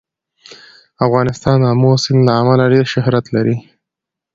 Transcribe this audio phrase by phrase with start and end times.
[1.05, 3.55] افغانستان د آمو سیند له امله ډېر شهرت لري.